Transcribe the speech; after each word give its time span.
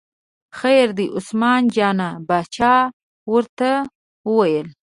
خیر 0.59 0.87
دی، 0.97 1.05
عثمان 1.17 1.61
جان 1.75 1.99
باچا 2.27 2.75
ورته 3.31 3.71
وویل. 4.29 4.67